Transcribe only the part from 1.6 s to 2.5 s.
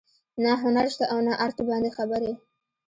باندې خبرې